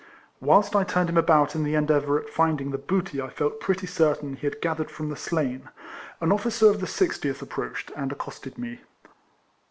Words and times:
Whilst 0.39 0.75
I 0.75 0.83
turned 0.83 1.09
him 1.11 1.17
about 1.17 1.53
in 1.53 1.63
the 1.63 1.75
endeavour 1.75 2.19
at 2.19 2.27
finding 2.31 2.71
the 2.71 2.79
booty 2.79 3.21
I 3.21 3.29
felt 3.29 3.59
pretty 3.59 3.85
certain 3.85 4.35
he 4.35 4.47
had 4.47 4.59
gathered 4.59 4.89
from 4.89 5.09
the 5.09 5.15
slain, 5.15 5.69
an 6.19 6.31
officer 6.31 6.71
of 6.71 6.79
the 6.79 6.87
sixtieth 6.87 7.43
approached, 7.43 7.91
and 7.95 8.11
accosted 8.11 8.57
me. 8.57 8.81